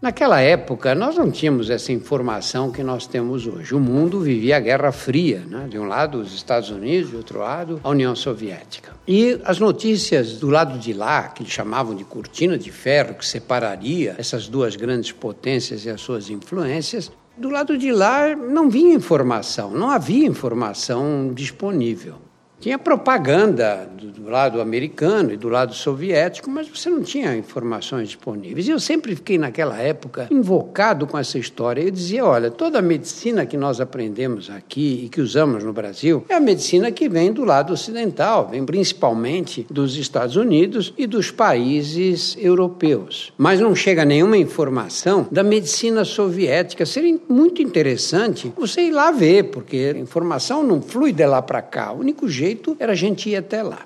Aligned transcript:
Naquela 0.07 0.41
época, 0.41 0.95
nós 0.95 1.17
não 1.17 1.33
tínhamos 1.33 1.69
essa 1.69 1.91
informação 1.91 2.71
que 2.71 2.81
nós 2.81 3.09
temos 3.09 3.45
hoje. 3.45 3.75
O 3.75 3.81
mundo 3.81 4.21
vivia 4.21 4.57
a 4.57 4.61
Guerra 4.61 4.93
Fria, 4.93 5.43
né? 5.45 5.67
de 5.69 5.81
um 5.81 5.85
lado 5.85 6.21
os 6.21 6.33
Estados 6.33 6.71
Unidos, 6.71 7.11
de 7.11 7.17
outro 7.17 7.41
lado 7.41 7.81
a 7.83 7.89
União 7.91 8.15
Soviética. 8.15 8.93
E 9.05 9.41
as 9.45 9.59
notícias 9.59 10.35
do 10.35 10.49
lado 10.49 10.79
de 10.79 10.93
lá, 10.93 11.25
que 11.25 11.45
chamavam 11.45 11.93
de 11.93 12.05
cortina 12.05 12.57
de 12.57 12.71
ferro, 12.71 13.15
que 13.15 13.27
separaria 13.27 14.15
essas 14.17 14.47
duas 14.47 14.77
grandes 14.77 15.11
potências 15.11 15.85
e 15.85 15.91
as 15.91 16.01
suas 16.01 16.31
influências, 16.31 17.11
do 17.37 17.51
lado 17.51 17.77
de 17.77 17.91
lá 17.91 18.37
não 18.37 18.71
vinha 18.71 18.95
informação, 18.95 19.73
não 19.73 19.91
havia 19.91 20.25
informação 20.25 21.33
disponível. 21.35 22.15
Tinha 22.59 22.79
propaganda 22.79 23.89
do, 23.97 24.09
do, 24.09 24.31
lado 24.31 24.61
americano 24.63 25.33
e 25.33 25.37
do 25.37 25.49
lado 25.49 25.75
soviético, 25.75 26.51
mas 26.51 26.67
você 26.67 26.89
não 26.89 27.03
tinha 27.03 27.37
informações 27.37 28.09
disponíveis. 28.09 28.67
E 28.67 28.71
eu 28.71 28.81
sempre 28.81 29.15
fiquei, 29.15 29.37
naquela 29.37 29.79
época, 29.79 30.27
invocado 30.31 31.07
com 31.07 31.19
essa 31.19 31.39
história. 31.39 31.83
Eu 31.83 31.91
dizia: 31.91 32.25
olha, 32.25 32.51
toda 32.51 32.79
a 32.79 32.83
medicina 32.83 33.45
que 33.45 33.59
nós 33.59 33.79
aprendemos 33.79 34.49
aqui 34.49 35.05
e 35.05 35.09
que 35.09 35.21
usamos 35.21 35.63
no 35.63 35.73
Brasil 35.73 36.25
é 36.31 36.35
a 36.35 36.41
medicina 36.41 36.91
que 36.91 37.09
vem 37.09 37.31
do 37.31 37.45
lado 37.45 37.75
ocidental, 37.75 38.49
vem 38.49 38.65
principalmente 38.65 39.67
dos 39.71 39.97
Estados 39.97 40.35
Unidos 40.35 40.95
e 40.97 41.07
dos 41.07 41.31
países 41.31 42.37
europeus. 42.41 43.33
Mas 43.37 43.61
não 43.61 43.75
chega 43.75 44.05
nenhuma 44.05 44.39
informação 44.39 45.29
da 45.31 45.43
medicina 45.43 46.05
soviética. 46.05 46.87
Seria 46.87 47.19
muito 47.29 47.61
interessante 47.61 48.53
você 48.57 48.81
ir 48.81 48.93
lá 48.93 49.11
ver, 49.11 49.51
porque 49.51 49.93
a 49.95 49.99
informação 49.99 50.65
não 50.65 50.81
flui 50.81 51.13
de 51.13 51.27
lá 51.27 51.43
para 51.43 51.61
cá. 51.61 51.93
O 51.93 52.01
único 52.01 52.27
jeito 52.27 52.46
jeito 52.47 52.77
era 52.79 52.93
a 52.93 52.97
gente 52.97 53.29
ir 53.29 53.37
até 53.37 53.63
lá. 53.63 53.81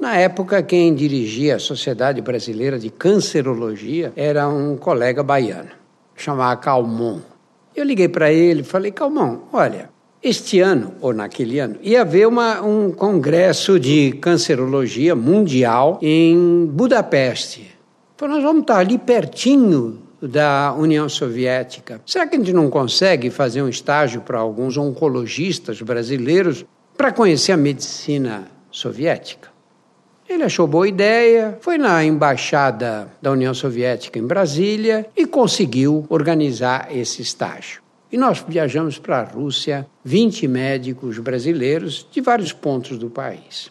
Na 0.00 0.16
época, 0.16 0.62
quem 0.62 0.94
dirigia 0.94 1.56
a 1.56 1.58
Sociedade 1.58 2.20
Brasileira 2.20 2.78
de 2.78 2.90
Cancerologia 2.90 4.12
era 4.16 4.48
um 4.48 4.76
colega 4.76 5.22
baiano, 5.22 5.70
chamado 6.16 6.60
Calmon. 6.60 7.20
Eu 7.74 7.84
liguei 7.84 8.08
para 8.08 8.32
ele 8.32 8.60
e 8.60 8.64
falei: 8.64 8.92
Calmon, 8.92 9.38
olha, 9.52 9.90
este 10.22 10.60
ano, 10.60 10.94
ou 11.00 11.12
naquele 11.12 11.58
ano, 11.58 11.76
ia 11.82 12.02
haver 12.02 12.26
uma, 12.26 12.60
um 12.60 12.92
congresso 12.92 13.78
de 13.78 14.12
cancerologia 14.20 15.14
mundial 15.14 15.98
em 16.02 16.66
Budapeste. 16.66 17.76
Falei, 18.16 18.36
nós 18.36 18.44
vamos 18.44 18.62
estar 18.62 18.78
ali 18.78 18.98
pertinho 18.98 20.00
da 20.20 20.74
União 20.76 21.08
Soviética. 21.08 22.00
Será 22.04 22.26
que 22.26 22.34
a 22.34 22.38
gente 22.38 22.52
não 22.52 22.68
consegue 22.68 23.30
fazer 23.30 23.62
um 23.62 23.68
estágio 23.68 24.20
para 24.20 24.38
alguns 24.38 24.76
oncologistas 24.76 25.80
brasileiros 25.80 26.64
para 26.98 27.12
conhecer 27.12 27.52
a 27.52 27.56
medicina 27.56 28.48
soviética. 28.72 29.50
Ele 30.28 30.42
achou 30.42 30.66
boa 30.66 30.88
ideia, 30.88 31.56
foi 31.60 31.78
na 31.78 32.04
embaixada 32.04 33.08
da 33.22 33.30
União 33.30 33.54
Soviética 33.54 34.18
em 34.18 34.26
Brasília 34.26 35.06
e 35.16 35.24
conseguiu 35.24 36.04
organizar 36.08 36.88
esse 36.90 37.22
estágio. 37.22 37.80
E 38.10 38.18
nós 38.18 38.44
viajamos 38.48 38.98
para 38.98 39.20
a 39.20 39.22
Rússia, 39.22 39.86
20 40.04 40.48
médicos 40.48 41.20
brasileiros 41.20 42.04
de 42.10 42.20
vários 42.20 42.52
pontos 42.52 42.98
do 42.98 43.08
país. 43.08 43.70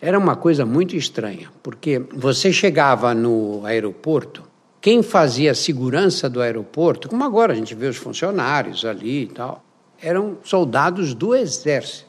Era 0.00 0.18
uma 0.18 0.34
coisa 0.34 0.66
muito 0.66 0.96
estranha, 0.96 1.52
porque 1.62 2.02
você 2.12 2.52
chegava 2.52 3.14
no 3.14 3.64
aeroporto, 3.64 4.42
quem 4.80 5.00
fazia 5.00 5.52
a 5.52 5.54
segurança 5.54 6.28
do 6.28 6.42
aeroporto, 6.42 7.08
como 7.08 7.22
agora 7.22 7.52
a 7.52 7.56
gente 7.56 7.74
vê 7.76 7.86
os 7.86 7.96
funcionários 7.96 8.84
ali 8.84 9.22
e 9.22 9.26
tal, 9.28 9.62
eram 10.02 10.38
soldados 10.42 11.14
do 11.14 11.36
exército. 11.36 12.07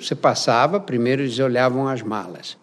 Você 0.00 0.14
passava, 0.14 0.80
primeiro 0.80 1.22
eles 1.22 1.38
olhavam 1.38 1.86
as 1.86 2.00
malas. 2.00 2.56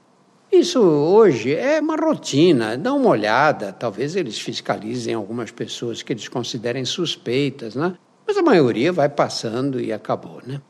Isso 0.51 0.81
hoje 0.81 1.53
é 1.53 1.79
uma 1.79 1.95
rotina, 1.95 2.75
dá 2.75 2.91
uma 2.93 3.09
olhada, 3.09 3.71
talvez 3.71 4.15
eles 4.15 4.39
fiscalizem 4.39 5.13
algumas 5.13 5.51
pessoas 5.51 6.01
que 6.01 6.13
eles 6.13 6.27
considerem 6.27 6.83
suspeitas, 6.83 7.75
né? 7.75 7.93
Mas 8.25 8.37
a 8.37 8.41
maioria 8.41 8.91
vai 8.91 9.07
passando 9.07 9.79
e 9.79 9.93
acabou, 9.93 10.41
né? 10.45 10.61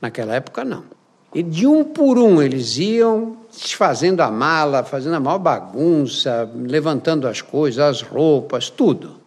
Naquela 0.00 0.34
época 0.34 0.64
não. 0.64 0.84
E 1.34 1.42
de 1.42 1.66
um 1.66 1.84
por 1.84 2.18
um 2.18 2.42
eles 2.42 2.76
iam 2.76 3.38
desfazendo 3.50 4.20
a 4.20 4.30
mala, 4.30 4.84
fazendo 4.84 5.14
a 5.14 5.20
maior 5.20 5.38
bagunça, 5.38 6.50
levantando 6.54 7.26
as 7.26 7.40
coisas, 7.40 7.78
as 7.78 8.02
roupas, 8.02 8.68
tudo. 8.68 9.20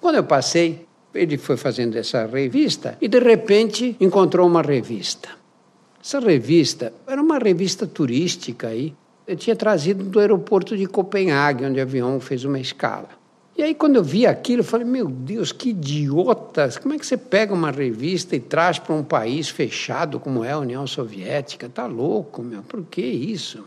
Quando 0.00 0.16
eu 0.16 0.24
passei, 0.24 0.86
ele 1.12 1.36
foi 1.36 1.56
fazendo 1.56 1.96
essa 1.96 2.26
revista 2.26 2.96
e 3.00 3.08
de 3.08 3.18
repente 3.18 3.96
encontrou 3.98 4.46
uma 4.46 4.62
revista. 4.62 5.37
Essa 6.02 6.20
revista 6.20 6.92
era 7.06 7.20
uma 7.20 7.38
revista 7.38 7.86
turística 7.86 8.68
aí. 8.68 8.94
Eu 9.26 9.36
tinha 9.36 9.54
trazido 9.54 10.04
do 10.04 10.20
aeroporto 10.20 10.76
de 10.76 10.86
Copenhague, 10.86 11.64
onde 11.64 11.78
o 11.78 11.82
avião 11.82 12.18
fez 12.20 12.44
uma 12.44 12.58
escala. 12.58 13.08
E 13.58 13.62
aí, 13.62 13.74
quando 13.74 13.96
eu 13.96 14.04
vi 14.04 14.24
aquilo, 14.24 14.60
eu 14.60 14.64
falei: 14.64 14.86
Meu 14.86 15.08
Deus, 15.08 15.50
que 15.50 15.70
idiotas! 15.70 16.78
Como 16.78 16.94
é 16.94 16.98
que 16.98 17.04
você 17.04 17.16
pega 17.16 17.52
uma 17.52 17.72
revista 17.72 18.36
e 18.36 18.40
traz 18.40 18.78
para 18.78 18.94
um 18.94 19.02
país 19.02 19.48
fechado 19.48 20.20
como 20.20 20.44
é 20.44 20.52
a 20.52 20.58
União 20.58 20.86
Soviética? 20.86 21.68
Tá 21.68 21.84
louco, 21.84 22.40
meu, 22.40 22.62
por 22.62 22.84
que 22.84 23.02
isso? 23.02 23.64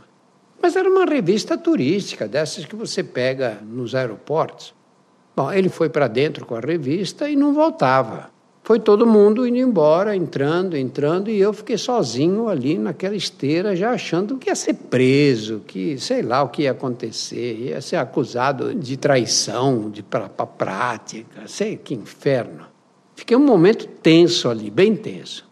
Mas 0.62 0.78
era 0.78 0.90
uma 0.90 1.06
revista 1.06 1.58
turística, 1.58 2.26
dessas 2.26 2.66
que 2.66 2.76
você 2.76 3.04
pega 3.04 3.60
nos 3.62 3.94
aeroportos. 3.94 4.74
Bom, 5.36 5.52
ele 5.52 5.68
foi 5.68 5.90
para 5.90 6.08
dentro 6.08 6.46
com 6.46 6.56
a 6.56 6.60
revista 6.62 7.30
e 7.30 7.36
não 7.36 7.54
voltava. 7.54 8.30
Foi 8.64 8.80
todo 8.80 9.08
mundo 9.08 9.48
indo 9.48 9.58
embora, 9.58 10.16
entrando, 10.16 10.78
entrando, 10.78 11.32
e 11.32 11.40
eu 11.40 11.52
fiquei 11.52 11.78
sozinho 11.78 12.48
ali 12.48 12.78
naquela 12.78 13.16
esteira, 13.16 13.76
já 13.76 13.92
achando 13.92 14.38
que 14.38 14.50
ia 14.50 14.56
ser 14.56 14.76
preso, 14.76 15.62
que 15.66 15.98
sei 15.98 16.22
lá 16.22 16.44
o 16.44 16.50
que 16.50 16.64
ia 16.64 16.72
acontecer, 16.72 17.58
ia 17.58 17.82
ser 17.82 17.96
acusado 17.96 18.76
de 18.76 18.98
traição, 18.98 19.90
de 19.90 20.04
pra, 20.04 20.30
pra 20.30 20.46
prática, 20.46 21.48
sei 21.48 21.76
que 21.76 21.96
inferno. 21.96 22.66
Fiquei 23.16 23.36
um 23.36 23.46
momento 23.46 23.88
tenso 23.88 24.48
ali, 24.48 24.70
bem 24.70 24.96
tenso. 24.96 25.50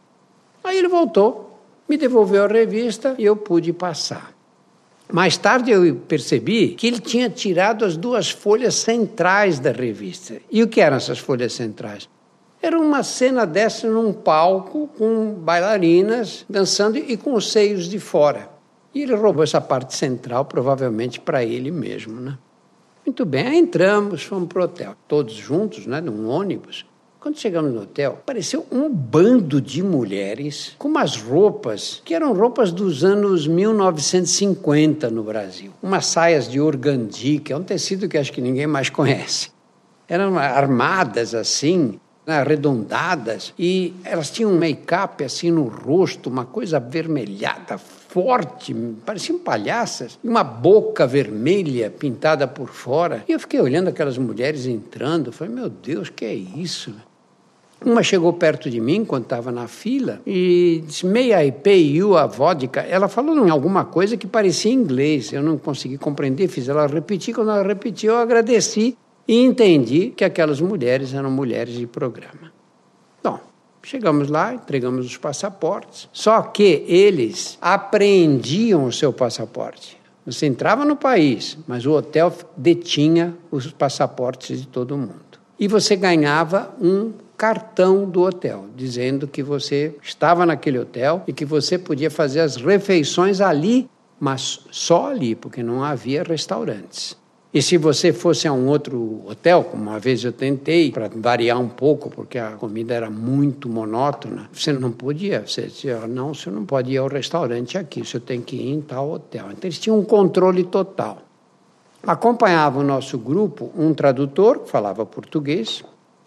Aí 0.63 0.77
ele 0.77 0.87
voltou, 0.87 1.59
me 1.87 1.97
devolveu 1.97 2.43
a 2.43 2.47
revista 2.47 3.15
e 3.17 3.25
eu 3.25 3.35
pude 3.35 3.73
passar. 3.73 4.33
Mais 5.11 5.35
tarde 5.35 5.71
eu 5.71 5.95
percebi 6.07 6.69
que 6.75 6.85
ele 6.85 6.99
tinha 6.99 7.27
tirado 7.27 7.83
as 7.83 7.97
duas 7.97 8.29
folhas 8.29 8.75
centrais 8.75 9.59
da 9.59 9.71
revista. 9.71 10.35
E 10.51 10.61
o 10.61 10.67
que 10.67 10.79
eram 10.79 10.97
essas 10.97 11.17
folhas 11.17 11.53
centrais? 11.53 12.07
Era 12.61 12.77
uma 12.77 13.03
cena 13.03 13.45
dessa 13.45 13.89
num 13.89 14.11
palco 14.11 14.89
com 14.97 15.33
bailarinas 15.33 16.45
dançando 16.49 16.97
e 16.97 17.15
com 17.15 17.33
os 17.33 17.51
seios 17.51 17.85
de 17.85 17.99
fora. 17.99 18.49
E 18.93 19.03
ele 19.03 19.15
roubou 19.15 19.43
essa 19.43 19.61
parte 19.61 19.95
central, 19.95 20.45
provavelmente 20.45 21.21
para 21.21 21.43
ele 21.43 21.71
mesmo, 21.71 22.19
né? 22.19 22.37
Muito 23.05 23.25
bem, 23.25 23.47
aí 23.47 23.57
entramos, 23.57 24.23
fomos 24.23 24.49
para 24.49 24.61
o 24.61 24.65
hotel, 24.65 24.95
todos 25.07 25.33
juntos, 25.33 25.87
né, 25.87 26.01
num 26.01 26.27
ônibus. 26.27 26.85
Quando 27.19 27.37
chegamos 27.37 27.73
no 27.73 27.81
hotel, 27.81 28.13
apareceu 28.13 28.65
um 28.71 28.89
bando 28.89 29.59
de 29.59 29.83
mulheres 29.83 30.75
com 30.77 30.87
umas 30.87 31.17
roupas 31.17 32.01
que 32.05 32.13
eram 32.13 32.33
roupas 32.33 32.71
dos 32.71 33.03
anos 33.03 33.47
1950 33.47 35.09
no 35.09 35.23
Brasil. 35.23 35.71
Umas 35.81 36.05
saias 36.05 36.49
de 36.49 36.61
organdi, 36.61 37.39
que 37.39 37.51
é 37.51 37.57
um 37.57 37.63
tecido 37.63 38.07
que 38.07 38.17
acho 38.17 38.31
que 38.31 38.41
ninguém 38.41 38.67
mais 38.67 38.89
conhece. 38.89 39.51
Eram 40.07 40.37
armadas 40.37 41.35
assim, 41.35 41.99
né, 42.29 42.39
arredondadas, 42.41 43.53
e 43.57 43.93
elas 44.03 44.29
tinham 44.29 44.51
um 44.51 44.57
make-up 44.57 45.23
assim 45.23 45.49
no 45.49 45.63
rosto, 45.63 46.29
uma 46.29 46.45
coisa 46.45 46.77
avermelhada, 46.77 47.77
forte, 47.77 48.73
pareciam 49.03 49.39
palhaças, 49.39 50.19
e 50.23 50.29
uma 50.29 50.43
boca 50.43 51.07
vermelha 51.07 51.89
pintada 51.89 52.47
por 52.47 52.69
fora. 52.69 53.23
E 53.27 53.31
eu 53.31 53.39
fiquei 53.39 53.59
olhando 53.59 53.87
aquelas 53.87 54.17
mulheres 54.17 54.67
entrando, 54.67 55.31
falei, 55.31 55.53
meu 55.53 55.69
Deus, 55.69 56.09
que 56.09 56.23
é 56.23 56.33
isso? 56.33 56.93
Uma 57.83 58.03
chegou 58.03 58.33
perto 58.33 58.69
de 58.69 58.79
mim 58.79 59.05
quando 59.05 59.23
estava 59.23 59.51
na 59.51 59.67
fila 59.67 60.21
e 60.27 60.83
disse, 60.85 61.05
May 61.05 61.31
I 61.31 61.51
pay 61.51 61.95
you 61.95 62.17
a 62.17 62.25
vodka? 62.25 62.81
Ela 62.81 63.07
falou 63.07 63.47
em 63.47 63.49
alguma 63.49 63.85
coisa 63.85 64.17
que 64.17 64.27
parecia 64.27 64.71
inglês, 64.71 65.31
eu 65.31 65.41
não 65.41 65.57
consegui 65.57 65.97
compreender, 65.97 66.49
fiz 66.49 66.67
ela 66.67 66.85
repetir, 66.87 67.33
quando 67.33 67.51
ela 67.51 67.65
repetiu 67.65 68.11
eu 68.11 68.17
agradeci 68.17 68.97
e 69.29 69.43
entendi 69.43 70.09
que 70.09 70.25
aquelas 70.25 70.59
mulheres 70.59 71.13
eram 71.13 71.29
mulheres 71.29 71.75
de 71.75 71.85
programa. 71.85 72.51
Bom, 73.23 73.39
chegamos 73.83 74.27
lá, 74.27 74.55
entregamos 74.55 75.05
os 75.05 75.17
passaportes, 75.17 76.09
só 76.11 76.41
que 76.41 76.83
eles 76.87 77.55
apreendiam 77.61 78.85
o 78.85 78.91
seu 78.91 79.13
passaporte. 79.13 79.99
Você 80.25 80.47
entrava 80.47 80.83
no 80.83 80.95
país, 80.95 81.59
mas 81.67 81.85
o 81.85 81.91
hotel 81.91 82.33
detinha 82.57 83.37
os 83.51 83.71
passaportes 83.71 84.61
de 84.61 84.67
todo 84.67 84.97
mundo. 84.97 85.37
E 85.59 85.67
você 85.67 85.95
ganhava 85.95 86.73
um 86.81 87.13
cartão 87.37 88.09
do 88.09 88.23
hotel, 88.23 88.65
dizendo 88.75 89.27
que 89.27 89.43
você 89.43 89.95
estava 90.01 90.43
naquele 90.43 90.79
hotel 90.79 91.23
e 91.27 91.33
que 91.33 91.45
você 91.45 91.77
podia 91.77 92.09
fazer 92.09 92.39
as 92.39 92.55
refeições 92.55 93.41
ali, 93.41 93.87
mas 94.19 94.61
só 94.71 95.11
ali, 95.11 95.35
porque 95.35 95.61
não 95.61 95.83
havia 95.83 96.23
restaurantes. 96.23 97.15
E 97.51 97.63
se 97.63 97.77
você 97.77 98.13
fosse 98.13 98.47
a 98.47 98.53
um 98.53 98.67
outro 98.67 99.23
hotel, 99.27 99.63
como 99.63 99.81
uma 99.81 99.97
vez 99.97 100.23
eu 100.23 100.31
tentei, 100.31 100.91
para 100.91 101.09
variar 101.09 101.59
um 101.59 101.67
pouco, 101.67 102.07
porque 102.07 102.37
a 102.37 102.51
comida 102.51 102.93
era 102.93 103.09
muito 103.09 103.67
monótona, 103.67 104.47
você 104.53 104.71
não 104.71 104.91
podia. 104.91 105.47
Você 105.47 105.63
dizia, 105.63 106.05
não, 106.05 106.35
você 106.35 106.51
não 106.51 106.63
pode 106.63 106.91
ir 106.91 106.97
ao 106.97 107.07
restaurante 107.07 107.75
aqui, 107.75 108.05
você 108.05 108.19
tem 108.19 108.39
que 108.39 108.55
ir 108.55 108.71
em 108.71 108.81
tal 108.81 109.09
hotel. 109.11 109.47
Então 109.51 109.67
eles 109.67 109.79
tinham 109.79 109.97
um 109.97 110.05
controle 110.05 110.63
total. 110.63 111.23
Acompanhava 112.03 112.79
o 112.79 112.83
nosso 112.83 113.17
grupo 113.17 113.71
um 113.75 113.95
tradutor 113.95 114.59
que 114.59 114.69
falava 114.69 115.03
português, 115.03 115.83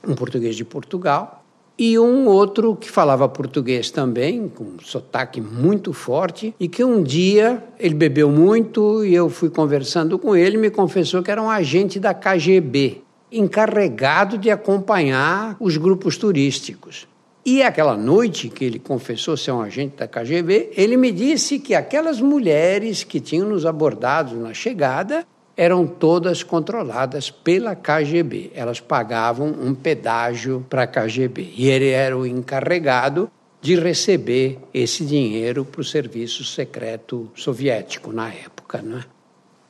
um 0.06 0.16
português 0.16 0.56
de 0.56 0.64
Portugal, 0.64 1.41
e 1.78 1.98
um 1.98 2.26
outro 2.26 2.76
que 2.76 2.90
falava 2.90 3.28
português 3.28 3.90
também, 3.90 4.48
com 4.48 4.64
um 4.64 4.78
sotaque 4.82 5.40
muito 5.40 5.92
forte, 5.92 6.54
e 6.60 6.68
que 6.68 6.84
um 6.84 7.02
dia 7.02 7.62
ele 7.78 7.94
bebeu 7.94 8.30
muito 8.30 9.04
e 9.04 9.14
eu 9.14 9.28
fui 9.28 9.48
conversando 9.48 10.18
com 10.18 10.36
ele, 10.36 10.56
me 10.56 10.70
confessou 10.70 11.22
que 11.22 11.30
era 11.30 11.42
um 11.42 11.50
agente 11.50 11.98
da 11.98 12.12
KGB, 12.12 13.02
encarregado 13.32 14.36
de 14.36 14.50
acompanhar 14.50 15.56
os 15.58 15.76
grupos 15.76 16.16
turísticos. 16.16 17.08
E 17.44 17.60
aquela 17.62 17.96
noite 17.96 18.48
que 18.48 18.64
ele 18.64 18.78
confessou 18.78 19.36
ser 19.36 19.50
um 19.50 19.60
agente 19.60 19.96
da 19.96 20.06
KGB, 20.06 20.70
ele 20.76 20.96
me 20.96 21.10
disse 21.10 21.58
que 21.58 21.74
aquelas 21.74 22.20
mulheres 22.20 23.02
que 23.02 23.18
tinham 23.18 23.48
nos 23.48 23.66
abordado 23.66 24.36
na 24.36 24.54
chegada 24.54 25.26
eram 25.56 25.86
todas 25.86 26.42
controladas 26.42 27.30
pela 27.30 27.74
KGB. 27.74 28.52
Elas 28.54 28.80
pagavam 28.80 29.48
um 29.48 29.74
pedágio 29.74 30.64
para 30.68 30.84
a 30.84 30.86
KGB. 30.86 31.52
E 31.56 31.68
ele 31.68 31.90
era 31.90 32.16
o 32.16 32.26
encarregado 32.26 33.30
de 33.60 33.76
receber 33.76 34.58
esse 34.72 35.04
dinheiro 35.04 35.64
para 35.64 35.80
o 35.80 35.84
serviço 35.84 36.44
secreto 36.44 37.30
soviético 37.34 38.12
na 38.12 38.28
época. 38.28 38.82
Não 38.82 38.98
é? 38.98 39.04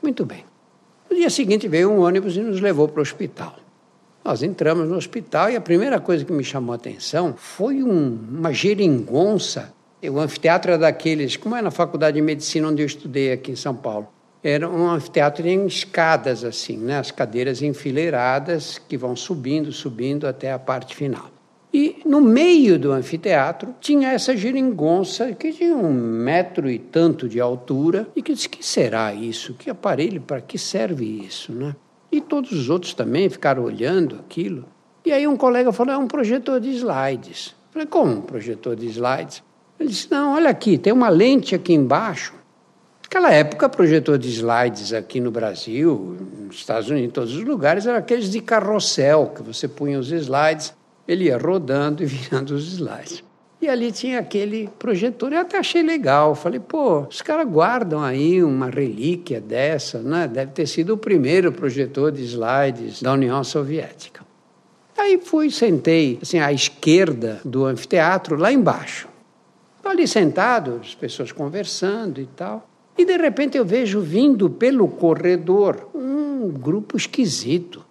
Muito 0.03 0.25
bem. 0.25 0.45
No 1.11 1.17
dia 1.17 1.29
seguinte 1.29 1.69
veio 1.69 1.91
um 1.91 2.01
ônibus 2.01 2.37
e 2.37 2.41
nos 2.41 2.61
levou 2.61 2.89
para 2.89 3.01
o 3.01 3.03
hospital. 3.03 3.57
Nós 4.25 4.43
entramos 4.43 4.89
no 4.89 4.97
hospital 4.97 5.51
e 5.51 5.57
a 5.57 5.61
primeira 5.61 6.01
coisa 6.01 6.25
que 6.25 6.33
me 6.33 6.45
chamou 6.45 6.73
a 6.73 6.77
atenção 6.77 7.35
foi 7.37 7.83
um, 7.83 8.19
uma 8.31 8.53
geringonça. 8.53 9.75
O 10.03 10.19
anfiteatro 10.19 10.73
é 10.73 10.79
daqueles, 10.79 11.37
como 11.37 11.57
é 11.57 11.63
na 11.63 11.71
faculdade 11.71 12.15
de 12.17 12.23
medicina 12.23 12.69
onde 12.69 12.83
eu 12.83 12.87
estudei 12.87 13.33
aqui 13.33 13.51
em 13.53 13.57
São 13.57 13.75
Paulo 13.75 14.09
era 14.43 14.69
um 14.69 14.89
anfiteatro 14.89 15.47
em 15.47 15.67
escadas, 15.67 16.43
assim, 16.43 16.77
né? 16.77 16.99
as 16.99 17.13
cadeiras 17.13 17.63
enfileiradas 17.63 18.77
que 18.89 18.97
vão 18.97 19.15
subindo, 19.15 19.71
subindo 19.71 20.27
até 20.27 20.53
a 20.53 20.59
parte 20.59 20.97
final. 20.97 21.31
E 21.73 22.03
no 22.05 22.21
meio 22.21 22.79
do 22.79 22.93
anfiteatro 22.93 23.75
tinha 23.81 24.13
essa 24.13 24.37
geringonça 24.37 25.33
que 25.33 25.53
tinha 25.53 25.75
um 25.75 25.93
metro 25.93 26.69
e 26.69 26.79
tanto 26.79 27.29
de 27.29 27.41
altura 27.41 28.09
e 28.15 28.23
que 28.23 28.35
disse: 28.35 28.49
que 28.49 28.67
será 28.67 29.15
isso? 29.15 29.55
Que 29.55 29.71
aparelho? 29.71 30.21
Para 30.21 30.41
que 30.43 30.59
serve 30.59 31.07
isso? 31.07 31.51
Né? 31.53 31.75
E 32.11 32.21
todos 32.21 32.53
os 32.53 32.69
outros 32.69 32.93
também 32.93 33.31
ficaram 33.31 33.63
olhando 33.63 34.17
aquilo. 34.17 34.67
E 35.07 35.13
aí 35.13 35.27
um 35.27 35.37
colega 35.37 35.73
falou: 35.73 35.95
é 35.95 35.97
um 35.97 36.07
projetor 36.07 36.61
de 36.61 36.71
slides. 36.73 37.55
Eu 37.69 37.73
falei: 37.73 37.87
como 37.87 38.13
um 38.13 38.21
projetor 38.21 38.77
de 38.77 38.87
slides? 38.89 39.43
Ele 39.81 39.89
disse: 39.89 40.11
não, 40.11 40.35
olha 40.35 40.51
aqui, 40.51 40.77
tem 40.77 40.93
uma 40.93 41.09
lente 41.09 41.55
aqui 41.55 41.73
embaixo 41.73 42.35
Naquela 43.13 43.31
época, 43.35 43.69
projetor 43.69 44.17
de 44.17 44.31
slides 44.31 44.91
aqui 44.95 45.21
no 45.21 45.31
Brasil, 45.31 46.17
nos 46.47 46.57
Estados 46.57 46.89
Unidos, 46.89 47.09
em 47.11 47.13
todos 47.13 47.37
os 47.37 47.45
lugares, 47.45 47.85
eram 47.85 47.99
aqueles 47.99 48.31
de 48.31 48.41
carrossel, 48.41 49.35
que 49.37 49.43
você 49.43 49.69
punha 49.69 49.99
os 49.99 50.11
slides, 50.11 50.73
ele 51.07 51.25
ia 51.25 51.37
rodando 51.37 52.03
e 52.03 52.07
virando 52.09 52.55
os 52.55 52.73
slides. 52.73 53.23
E 53.61 53.69
ali 53.69 53.93
tinha 53.93 54.19
aquele 54.19 54.67
projetor, 54.79 55.31
eu 55.31 55.41
até 55.41 55.59
achei 55.59 55.83
legal. 55.83 56.35
Falei, 56.35 56.59
pô, 56.59 57.01
os 57.01 57.21
caras 57.21 57.47
guardam 57.47 58.03
aí 58.03 58.43
uma 58.43 58.71
relíquia 58.71 59.43
dessa, 59.43 59.99
né? 59.99 60.27
Deve 60.27 60.53
ter 60.53 60.67
sido 60.67 60.95
o 60.95 60.97
primeiro 60.97 61.53
projetor 61.53 62.13
de 62.13 62.25
slides 62.25 63.03
da 63.03 63.13
União 63.13 63.45
Soviética. 63.45 64.25
Aí 64.97 65.21
fui, 65.23 65.51
sentei 65.51 66.19
assim 66.23 66.39
à 66.39 66.51
esquerda 66.51 67.43
do 67.45 67.67
anfiteatro, 67.67 68.37
lá 68.37 68.51
embaixo. 68.51 69.07
Ali 69.85 70.09
sentado, 70.09 70.81
as 70.83 70.95
pessoas 70.95 71.31
conversando 71.31 72.19
e 72.19 72.25
tal. 72.25 72.72
E 72.97 73.05
de 73.05 73.17
repente 73.17 73.57
eu 73.57 73.65
vejo 73.65 74.01
vindo 74.01 74.51
pelo 74.51 74.87
corredor 74.87 75.89
um 75.95 76.49
grupo 76.51 76.97
esquisito. 76.97 77.85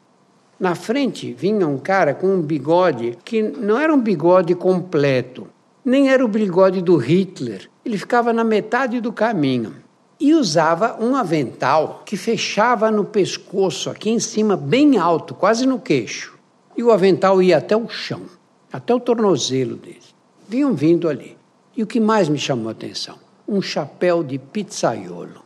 Na 0.59 0.75
frente 0.75 1.33
vinha 1.33 1.67
um 1.67 1.77
cara 1.77 2.13
com 2.13 2.27
um 2.27 2.41
bigode 2.41 3.17
que 3.25 3.41
não 3.41 3.79
era 3.79 3.93
um 3.93 3.99
bigode 3.99 4.53
completo, 4.53 5.47
nem 5.83 6.09
era 6.09 6.23
o 6.23 6.27
bigode 6.27 6.81
do 6.81 6.97
Hitler. 6.97 7.69
Ele 7.83 7.97
ficava 7.97 8.31
na 8.31 8.43
metade 8.43 9.01
do 9.01 9.11
caminho 9.11 9.73
e 10.19 10.35
usava 10.35 11.03
um 11.03 11.15
avental 11.15 12.03
que 12.05 12.15
fechava 12.15 12.91
no 12.91 13.03
pescoço, 13.03 13.89
aqui 13.89 14.11
em 14.11 14.19
cima, 14.19 14.55
bem 14.55 14.99
alto, 14.99 15.33
quase 15.33 15.65
no 15.65 15.79
queixo. 15.79 16.37
E 16.77 16.83
o 16.83 16.91
avental 16.91 17.41
ia 17.41 17.57
até 17.57 17.75
o 17.75 17.89
chão, 17.89 18.21
até 18.71 18.93
o 18.93 18.99
tornozelo 18.99 19.75
dele. 19.75 19.97
Vinham 20.47 20.75
vindo 20.75 21.09
ali. 21.09 21.35
E 21.75 21.81
o 21.81 21.87
que 21.87 21.99
mais 21.99 22.29
me 22.29 22.37
chamou 22.37 22.67
a 22.67 22.71
atenção? 22.71 23.17
Um 23.51 23.61
chapéu 23.61 24.23
de 24.23 24.39
pizzaiolo. 24.39 25.43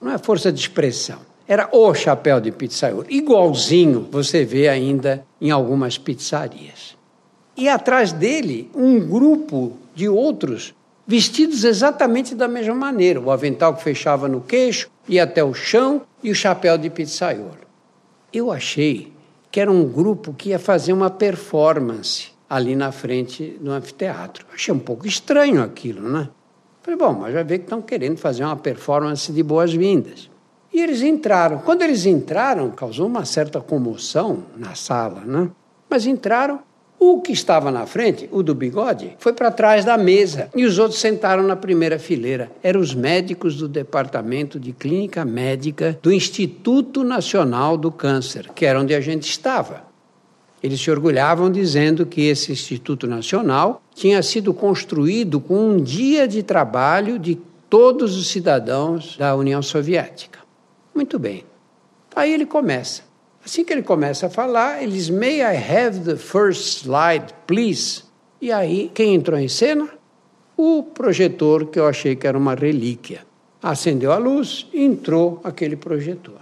Não 0.00 0.12
é 0.12 0.16
força 0.16 0.52
de 0.52 0.60
expressão. 0.60 1.18
Era 1.48 1.68
o 1.72 1.92
chapéu 1.92 2.40
de 2.40 2.52
pizzaiolo. 2.52 3.04
Igualzinho 3.10 4.06
você 4.12 4.44
vê 4.44 4.68
ainda 4.68 5.26
em 5.40 5.50
algumas 5.50 5.98
pizzarias. 5.98 6.96
E 7.56 7.68
atrás 7.68 8.12
dele, 8.12 8.70
um 8.72 9.00
grupo 9.00 9.72
de 9.92 10.08
outros 10.08 10.72
vestidos 11.04 11.64
exatamente 11.64 12.32
da 12.32 12.46
mesma 12.46 12.76
maneira. 12.76 13.20
O 13.20 13.32
avental 13.32 13.74
que 13.74 13.82
fechava 13.82 14.28
no 14.28 14.40
queixo, 14.40 14.88
ia 15.08 15.24
até 15.24 15.42
o 15.42 15.52
chão 15.52 16.02
e 16.22 16.30
o 16.30 16.34
chapéu 16.36 16.78
de 16.78 16.88
pizzaiolo. 16.88 17.58
Eu 18.32 18.52
achei 18.52 19.12
que 19.50 19.58
era 19.58 19.70
um 19.70 19.84
grupo 19.84 20.32
que 20.32 20.50
ia 20.50 20.60
fazer 20.60 20.92
uma 20.92 21.10
performance 21.10 22.28
ali 22.48 22.76
na 22.76 22.92
frente 22.92 23.58
do 23.60 23.72
anfiteatro. 23.72 24.46
Achei 24.54 24.72
um 24.72 24.78
pouco 24.78 25.08
estranho 25.08 25.60
aquilo, 25.60 26.08
né? 26.08 26.28
Falei, 26.82 26.98
bom, 26.98 27.12
mas 27.12 27.32
vai 27.32 27.44
ver 27.44 27.58
que 27.58 27.64
estão 27.64 27.80
querendo 27.80 28.16
fazer 28.16 28.44
uma 28.44 28.56
performance 28.56 29.32
de 29.32 29.42
boas-vindas. 29.42 30.28
E 30.72 30.80
eles 30.80 31.02
entraram. 31.02 31.58
Quando 31.58 31.82
eles 31.82 32.06
entraram, 32.06 32.70
causou 32.70 33.06
uma 33.06 33.24
certa 33.24 33.60
comoção 33.60 34.44
na 34.56 34.74
sala, 34.74 35.20
né? 35.24 35.48
Mas 35.88 36.06
entraram. 36.06 36.60
O 37.04 37.20
que 37.20 37.32
estava 37.32 37.72
na 37.72 37.84
frente, 37.84 38.28
o 38.30 38.44
do 38.44 38.54
bigode, 38.54 39.16
foi 39.18 39.32
para 39.32 39.50
trás 39.50 39.84
da 39.84 39.98
mesa 39.98 40.48
e 40.54 40.64
os 40.64 40.78
outros 40.78 41.00
sentaram 41.00 41.42
na 41.42 41.56
primeira 41.56 41.98
fileira. 41.98 42.48
Eram 42.62 42.80
os 42.80 42.94
médicos 42.94 43.56
do 43.56 43.66
Departamento 43.66 44.60
de 44.60 44.72
Clínica 44.72 45.24
Médica 45.24 45.98
do 46.00 46.12
Instituto 46.12 47.02
Nacional 47.02 47.76
do 47.76 47.90
Câncer, 47.90 48.50
que 48.54 48.64
era 48.64 48.80
onde 48.80 48.94
a 48.94 49.00
gente 49.00 49.28
estava. 49.28 49.82
Eles 50.62 50.80
se 50.80 50.90
orgulhavam 50.90 51.50
dizendo 51.50 52.06
que 52.06 52.28
esse 52.28 52.52
Instituto 52.52 53.06
Nacional 53.06 53.82
tinha 53.94 54.22
sido 54.22 54.54
construído 54.54 55.40
com 55.40 55.70
um 55.70 55.82
dia 55.82 56.28
de 56.28 56.42
trabalho 56.42 57.18
de 57.18 57.36
todos 57.68 58.16
os 58.16 58.28
cidadãos 58.28 59.16
da 59.16 59.34
União 59.34 59.60
Soviética. 59.60 60.38
Muito 60.94 61.18
bem. 61.18 61.44
Aí 62.14 62.32
ele 62.32 62.46
começa. 62.46 63.02
Assim 63.44 63.64
que 63.64 63.72
ele 63.72 63.82
começa 63.82 64.26
a 64.26 64.30
falar, 64.30 64.82
eles 64.82 65.10
May 65.10 65.40
I 65.40 65.56
have 65.56 66.00
the 66.00 66.16
first 66.16 66.84
slide, 66.84 67.34
please? 67.46 68.04
E 68.40 68.52
aí, 68.52 68.90
quem 68.94 69.14
entrou 69.14 69.38
em 69.38 69.48
cena? 69.48 69.88
O 70.56 70.82
projetor, 70.82 71.66
que 71.66 71.78
eu 71.78 71.86
achei 71.86 72.14
que 72.14 72.26
era 72.26 72.38
uma 72.38 72.54
relíquia. 72.54 73.22
Acendeu 73.60 74.12
a 74.12 74.18
luz 74.18 74.66
entrou 74.72 75.40
aquele 75.42 75.76
projetor. 75.76 76.40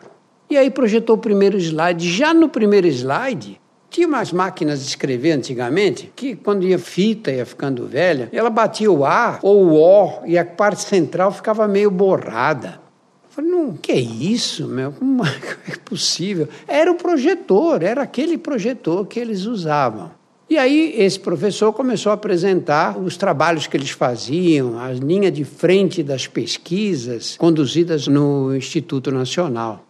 E 0.48 0.56
aí 0.56 0.70
projetou 0.70 1.16
o 1.16 1.18
primeiro 1.18 1.56
slide. 1.58 2.10
Já 2.10 2.34
no 2.34 2.48
primeiro 2.48 2.86
slide, 2.88 3.59
tinha 3.90 4.06
umas 4.06 4.32
máquinas 4.32 4.80
de 4.80 4.86
escrever 4.86 5.32
antigamente 5.32 6.12
que, 6.14 6.36
quando 6.36 6.64
ia 6.64 6.78
fita, 6.78 7.32
ia 7.32 7.44
ficando 7.44 7.86
velha, 7.86 8.28
ela 8.32 8.48
batia 8.48 8.90
o 8.90 9.04
A 9.04 9.40
ou 9.42 9.66
o 9.66 9.74
O 9.74 10.24
e 10.24 10.38
a 10.38 10.44
parte 10.44 10.82
central 10.82 11.32
ficava 11.32 11.66
meio 11.66 11.90
borrada. 11.90 12.80
Eu 13.24 13.30
falei, 13.30 13.50
não, 13.50 13.76
que 13.76 13.90
é 13.90 13.98
isso, 14.00 14.68
meu? 14.68 14.92
Como 14.92 15.24
é 15.26 15.76
possível? 15.84 16.48
Era 16.68 16.90
o 16.90 16.94
projetor, 16.94 17.82
era 17.82 18.02
aquele 18.02 18.38
projetor 18.38 19.06
que 19.06 19.18
eles 19.18 19.44
usavam. 19.44 20.12
E 20.48 20.58
aí 20.58 20.94
esse 20.98 21.18
professor 21.18 21.72
começou 21.72 22.10
a 22.10 22.14
apresentar 22.16 22.98
os 22.98 23.16
trabalhos 23.16 23.68
que 23.68 23.76
eles 23.76 23.90
faziam, 23.90 24.78
a 24.80 24.90
linha 24.92 25.30
de 25.30 25.44
frente 25.44 26.02
das 26.02 26.26
pesquisas 26.26 27.36
conduzidas 27.36 28.08
no 28.08 28.54
Instituto 28.56 29.12
Nacional. 29.12 29.84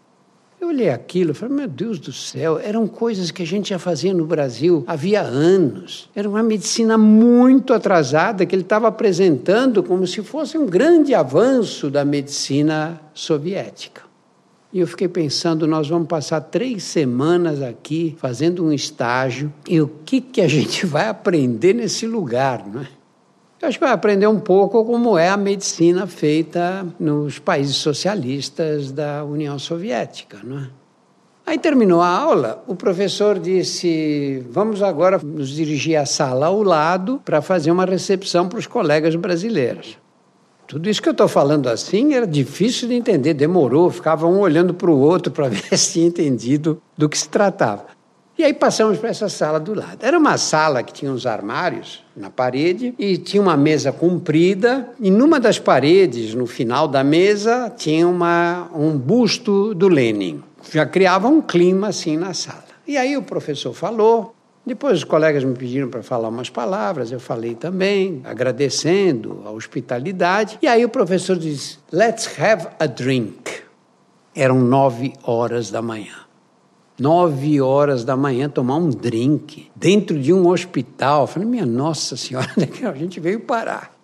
Eu 0.60 0.68
olhei 0.68 0.90
aquilo 0.90 1.30
e 1.30 1.34
falei, 1.34 1.56
meu 1.56 1.68
Deus 1.68 1.98
do 1.98 2.12
céu, 2.12 2.58
eram 2.58 2.86
coisas 2.86 3.30
que 3.30 3.42
a 3.42 3.46
gente 3.46 3.70
já 3.70 3.78
fazia 3.78 4.12
no 4.12 4.26
Brasil 4.26 4.84
havia 4.86 5.22
anos. 5.22 6.10
Era 6.14 6.28
uma 6.28 6.42
medicina 6.42 6.98
muito 6.98 7.72
atrasada 7.72 8.44
que 8.44 8.54
ele 8.54 8.60
estava 8.60 8.86
apresentando 8.86 9.82
como 9.82 10.06
se 10.06 10.22
fosse 10.22 10.58
um 10.58 10.66
grande 10.66 11.14
avanço 11.14 11.88
da 11.88 12.04
medicina 12.04 13.00
soviética. 13.14 14.02
E 14.70 14.80
eu 14.80 14.86
fiquei 14.86 15.08
pensando, 15.08 15.66
nós 15.66 15.88
vamos 15.88 16.06
passar 16.06 16.42
três 16.42 16.84
semanas 16.84 17.62
aqui 17.62 18.14
fazendo 18.18 18.62
um 18.62 18.70
estágio 18.70 19.50
e 19.66 19.80
o 19.80 19.88
que, 20.04 20.20
que 20.20 20.42
a 20.42 20.46
gente 20.46 20.84
vai 20.86 21.08
aprender 21.08 21.72
nesse 21.72 22.06
lugar, 22.06 22.68
não 22.68 22.82
é? 22.82 22.99
Eu 23.60 23.68
acho 23.68 23.78
que 23.78 23.84
vai 23.84 23.92
aprender 23.92 24.26
um 24.26 24.40
pouco 24.40 24.84
como 24.86 25.18
é 25.18 25.28
a 25.28 25.36
medicina 25.36 26.06
feita 26.06 26.86
nos 26.98 27.38
países 27.38 27.76
socialistas 27.76 28.90
da 28.90 29.22
União 29.22 29.58
Soviética, 29.58 30.38
não 30.42 30.60
é? 30.60 30.68
Aí 31.46 31.58
terminou 31.58 32.00
a 32.00 32.08
aula, 32.08 32.62
o 32.66 32.74
professor 32.74 33.38
disse: 33.38 34.42
Vamos 34.50 34.82
agora 34.82 35.18
nos 35.18 35.48
dirigir 35.48 35.96
à 35.96 36.06
sala 36.06 36.46
ao 36.46 36.62
lado 36.62 37.20
para 37.24 37.42
fazer 37.42 37.70
uma 37.70 37.84
recepção 37.84 38.48
para 38.48 38.58
os 38.58 38.66
colegas 38.66 39.14
brasileiros. 39.16 39.98
Tudo 40.66 40.88
isso 40.88 41.02
que 41.02 41.08
eu 41.08 41.12
estou 41.12 41.26
falando 41.26 41.68
assim 41.68 42.14
era 42.14 42.26
difícil 42.26 42.88
de 42.88 42.94
entender, 42.94 43.34
demorou, 43.34 43.90
ficava 43.90 44.26
um 44.26 44.38
olhando 44.38 44.72
para 44.72 44.90
o 44.90 44.98
outro 44.98 45.32
para 45.32 45.48
ver 45.50 45.76
se 45.76 45.94
tinha 45.94 46.06
entendido 46.06 46.80
do 46.96 47.08
que 47.08 47.18
se 47.18 47.28
tratava. 47.28 47.86
E 48.40 48.44
aí 48.44 48.54
passamos 48.54 48.96
para 48.96 49.10
essa 49.10 49.28
sala 49.28 49.60
do 49.60 49.74
lado. 49.74 49.98
Era 50.00 50.18
uma 50.18 50.38
sala 50.38 50.82
que 50.82 50.94
tinha 50.94 51.12
uns 51.12 51.26
armários 51.26 52.02
na 52.16 52.30
parede 52.30 52.94
e 52.98 53.18
tinha 53.18 53.42
uma 53.42 53.54
mesa 53.54 53.92
comprida. 53.92 54.88
E 54.98 55.10
numa 55.10 55.38
das 55.38 55.58
paredes, 55.58 56.34
no 56.34 56.46
final 56.46 56.88
da 56.88 57.04
mesa, 57.04 57.70
tinha 57.76 58.08
uma, 58.08 58.70
um 58.74 58.96
busto 58.96 59.74
do 59.74 59.88
Lenin. 59.88 60.42
Já 60.72 60.86
criava 60.86 61.28
um 61.28 61.42
clima 61.42 61.88
assim 61.88 62.16
na 62.16 62.32
sala. 62.32 62.64
E 62.88 62.96
aí 62.96 63.14
o 63.14 63.22
professor 63.22 63.74
falou. 63.74 64.34
Depois 64.64 64.96
os 64.96 65.04
colegas 65.04 65.44
me 65.44 65.54
pediram 65.54 65.90
para 65.90 66.02
falar 66.02 66.30
umas 66.30 66.48
palavras, 66.48 67.12
eu 67.12 67.20
falei 67.20 67.54
também, 67.54 68.22
agradecendo 68.24 69.42
a 69.44 69.50
hospitalidade. 69.50 70.58
E 70.62 70.66
aí 70.66 70.82
o 70.82 70.88
professor 70.88 71.36
disse: 71.36 71.78
Let's 71.92 72.40
have 72.40 72.68
a 72.78 72.86
drink. 72.86 73.60
Eram 74.34 74.58
nove 74.60 75.12
horas 75.24 75.70
da 75.70 75.82
manhã 75.82 76.29
nove 77.00 77.60
horas 77.60 78.04
da 78.04 78.16
manhã, 78.16 78.48
tomar 78.48 78.76
um 78.76 78.90
drink 78.90 79.70
dentro 79.74 80.20
de 80.20 80.32
um 80.32 80.46
hospital. 80.46 81.22
Eu 81.22 81.26
falei, 81.26 81.48
minha 81.48 81.66
Nossa 81.66 82.16
Senhora, 82.16 82.48
a 82.88 82.94
gente 82.94 83.18
veio 83.18 83.40
parar. 83.40 83.98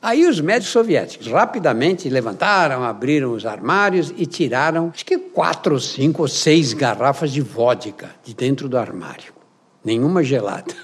Aí 0.00 0.26
os 0.26 0.40
médicos 0.40 0.72
soviéticos 0.72 1.26
rapidamente 1.26 2.08
levantaram, 2.08 2.84
abriram 2.84 3.32
os 3.32 3.44
armários 3.44 4.14
e 4.16 4.26
tiraram, 4.26 4.90
acho 4.94 5.04
que 5.04 5.18
quatro, 5.18 5.78
cinco 5.80 6.22
ou 6.22 6.28
seis 6.28 6.72
garrafas 6.72 7.32
de 7.32 7.40
vodka 7.40 8.10
de 8.24 8.32
dentro 8.32 8.68
do 8.68 8.78
armário. 8.78 9.32
Nenhuma 9.84 10.22
gelada. 10.22 10.74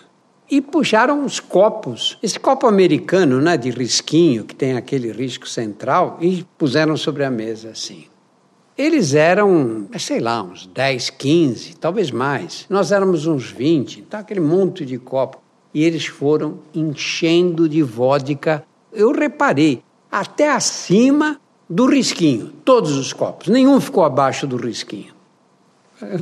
E 0.50 0.60
puxaram 0.60 1.24
os 1.24 1.40
copos, 1.40 2.18
esse 2.22 2.38
copo 2.38 2.66
americano, 2.66 3.40
né, 3.40 3.56
de 3.56 3.70
risquinho, 3.70 4.44
que 4.44 4.54
tem 4.54 4.76
aquele 4.76 5.10
risco 5.10 5.48
central, 5.48 6.18
e 6.20 6.44
puseram 6.58 6.96
sobre 6.96 7.24
a 7.24 7.30
mesa 7.30 7.70
assim. 7.70 8.06
Eles 8.76 9.14
eram, 9.14 9.86
sei 9.98 10.18
lá, 10.18 10.42
uns 10.42 10.66
10, 10.66 11.10
15, 11.10 11.76
talvez 11.76 12.10
mais. 12.10 12.66
Nós 12.68 12.90
éramos 12.90 13.24
uns 13.24 13.48
20, 13.50 14.02
tá 14.02 14.18
aquele 14.18 14.40
monte 14.40 14.84
de 14.84 14.98
copo. 14.98 15.40
E 15.72 15.84
eles 15.84 16.06
foram 16.06 16.58
enchendo 16.74 17.68
de 17.68 17.82
vodka. 17.82 18.64
Eu 18.92 19.12
reparei, 19.12 19.80
até 20.10 20.50
acima 20.50 21.40
do 21.70 21.86
risquinho, 21.86 22.52
todos 22.64 22.96
os 22.96 23.12
copos. 23.12 23.48
Nenhum 23.48 23.80
ficou 23.80 24.04
abaixo 24.04 24.46
do 24.46 24.56
risquinho. 24.56 25.14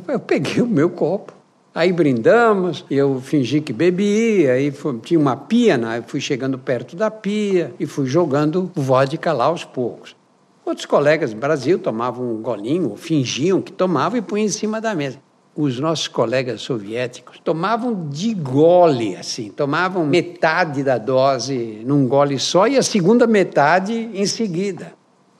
Eu 0.07 0.21
peguei 0.21 0.63
o 0.63 0.67
meu 0.67 0.91
copo, 0.91 1.33
aí 1.75 1.91
brindamos, 1.91 2.85
eu 2.91 3.21
fingi 3.21 3.63
que 3.63 3.73
bebi, 3.73 4.47
aí 4.49 4.71
foi, 4.71 4.99
tinha 4.99 5.19
uma 5.19 5.37
pia, 5.37 5.79
né? 5.79 5.99
eu 5.99 6.03
fui 6.03 6.21
chegando 6.21 6.59
perto 6.59 6.95
da 6.95 7.11
pia 7.11 7.73
e 7.81 7.87
fui 7.87 8.07
jogando 8.07 8.71
vodka 8.75 9.33
lá 9.33 9.47
aos 9.47 9.65
poucos. 9.65 10.15
Outros 10.65 10.87
colegas 10.87 11.35
do 11.35 11.41
Brasil 11.41 11.77
tomavam 11.77 12.35
um 12.35 12.41
golinho, 12.41 12.95
fingiam 12.97 13.61
que 13.61 13.73
tomavam 13.73 14.19
e 14.19 14.23
punham 14.23 14.47
em 14.47 14.49
cima 14.49 14.81
da 14.81 14.95
mesa. 14.95 15.19
Os 15.57 15.81
nossos 15.81 16.07
colegas 16.07 16.63
soviéticos 16.63 17.41
tomavam 17.41 18.09
de 18.09 18.33
gole, 18.33 19.17
assim, 19.17 19.51
tomavam 19.51 20.07
metade 20.07 20.85
da 20.85 20.99
dose 20.99 21.83
num 21.85 22.07
gole 22.07 22.39
só 22.39 22.69
e 22.69 22.79
a 22.79 22.83
segunda 22.83 23.27
metade 23.27 24.09
em 24.15 24.25
seguida. 24.25 24.95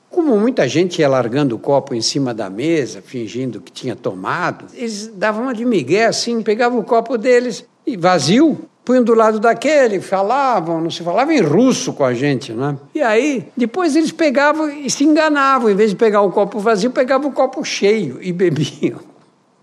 Como 0.09 0.37
muita 0.37 0.67
gente 0.67 0.99
ia 0.99 1.07
largando 1.07 1.55
o 1.55 1.59
copo 1.59 1.95
em 1.95 2.01
cima 2.01 2.33
da 2.33 2.49
mesa, 2.49 3.01
fingindo 3.01 3.61
que 3.61 3.71
tinha 3.71 3.95
tomado, 3.95 4.65
eles 4.73 5.07
davam 5.07 5.43
uma 5.43 5.53
de 5.53 5.65
migué 5.65 6.05
assim, 6.05 6.43
pegavam 6.43 6.79
o 6.79 6.83
copo 6.83 7.17
deles 7.17 7.65
e 7.87 7.95
vazio, 7.95 8.69
punham 8.83 9.03
do 9.03 9.13
lado 9.13 9.39
daquele, 9.39 10.01
falavam, 10.01 10.81
não 10.81 10.89
se 10.89 11.03
falava 11.03 11.33
em 11.33 11.41
russo 11.41 11.93
com 11.93 12.03
a 12.03 12.13
gente, 12.13 12.51
né? 12.51 12.77
E 12.93 13.01
aí, 13.01 13.47
depois 13.55 13.95
eles 13.95 14.11
pegavam 14.11 14.69
e 14.69 14.89
se 14.89 15.03
enganavam, 15.03 15.69
em 15.69 15.75
vez 15.75 15.91
de 15.91 15.95
pegar 15.95 16.21
o 16.21 16.31
copo 16.31 16.59
vazio, 16.59 16.91
pegavam 16.91 17.29
o 17.29 17.33
copo 17.33 17.63
cheio 17.63 18.19
e 18.21 18.31
bebiam. 18.31 18.99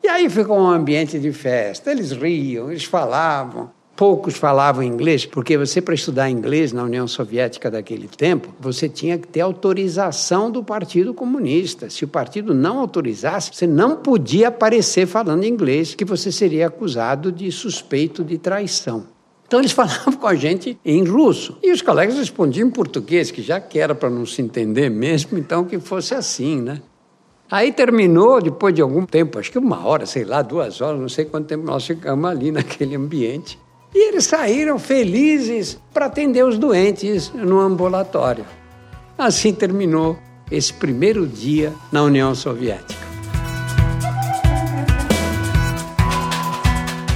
E 0.02 0.08
aí 0.08 0.30
ficou 0.30 0.58
um 0.58 0.66
ambiente 0.66 1.18
de 1.18 1.32
festa, 1.32 1.90
eles 1.90 2.12
riam, 2.12 2.70
eles 2.70 2.84
falavam. 2.84 3.70
Poucos 4.00 4.35
falavam 4.38 4.83
inglês, 4.83 5.26
porque 5.26 5.59
você, 5.59 5.78
para 5.78 5.95
estudar 5.95 6.30
inglês 6.30 6.73
na 6.73 6.85
União 6.85 7.07
Soviética 7.07 7.71
daquele 7.71 8.09
tempo, 8.09 8.49
você 8.59 8.88
tinha 8.88 9.19
que 9.19 9.28
ter 9.28 9.42
autorização 9.42 10.50
do 10.50 10.64
Partido 10.64 11.12
Comunista. 11.12 11.90
Se 11.90 12.07
o 12.07 12.09
partido 12.09 12.54
não 12.54 12.78
autorizasse, 12.78 13.50
você 13.52 13.66
não 13.66 13.97
podia 13.97 14.49
aparecer 14.49 15.07
falando 15.07 15.45
inglês, 15.45 15.95
que 15.95 16.02
você 16.02 16.33
seria 16.33 16.69
acusado 16.69 17.30
de 17.30 17.52
suspeito 17.52 18.25
de 18.25 18.38
traição. 18.38 19.04
Então 19.47 19.59
eles 19.61 19.73
falavam 19.76 20.14
com 20.14 20.26
a 20.26 20.35
gente 20.35 20.78
em 20.83 21.04
russo. 21.04 21.59
E 21.62 21.71
os 21.71 21.83
colegas 21.83 22.16
respondiam 22.16 22.69
em 22.69 22.71
português, 22.71 23.30
que 23.30 23.42
já 23.42 23.61
que 23.61 23.78
era 23.78 23.95
para 23.95 24.09
não 24.09 24.25
se 24.25 24.40
entender 24.40 24.88
mesmo, 24.88 25.37
então 25.37 25.66
que 25.66 25.78
fosse 25.78 26.14
assim, 26.14 26.59
né? 26.59 26.80
Aí 27.50 27.71
terminou, 27.71 28.40
depois 28.40 28.75
de 28.75 28.80
algum 28.80 29.04
tempo, 29.04 29.38
acho 29.38 29.52
que 29.52 29.59
uma 29.59 29.87
hora, 29.87 30.07
sei 30.07 30.25
lá, 30.25 30.40
duas 30.40 30.80
horas, 30.80 30.99
não 30.99 31.09
sei 31.11 31.26
quanto 31.26 31.49
tempo 31.49 31.66
nós 31.66 31.87
ficamos 31.87 32.30
ali 32.30 32.49
naquele 32.50 32.97
ambiente. 32.97 33.59
E 33.94 34.09
eles 34.09 34.25
saíram 34.25 34.78
felizes 34.78 35.78
para 35.92 36.06
atender 36.06 36.44
os 36.44 36.59
doentes 36.59 37.30
no 37.35 37.59
ambulatório. 37.59 38.44
Assim 39.18 39.52
terminou 39.52 40.18
esse 40.50 40.73
primeiro 40.73 41.26
dia 41.26 41.73
na 41.90 42.02
União 42.02 42.35
Soviética. 42.35 43.00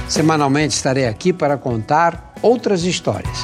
Semanalmente 0.07 0.75
estarei 0.75 1.07
aqui 1.07 1.33
para 1.33 1.57
contar 1.57 2.33
outras 2.41 2.83
histórias. 2.83 3.37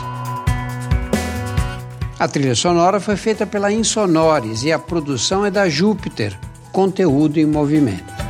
A 2.20 2.28
trilha 2.28 2.54
sonora 2.54 3.00
foi 3.00 3.16
feita 3.16 3.48
pela 3.48 3.72
Insonores 3.72 4.64
e 4.64 4.72
a 4.72 4.78
produção 4.78 5.44
é 5.44 5.50
da 5.50 5.68
Júpiter, 5.68 6.38
conteúdo 6.72 7.40
em 7.40 7.46
movimento. 7.46 8.21